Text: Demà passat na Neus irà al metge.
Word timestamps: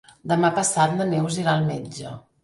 Demà 0.29 0.49
passat 0.59 0.95
na 1.01 1.05
Neus 1.09 1.37
irà 1.43 1.53
al 1.59 1.67
metge. 1.67 2.15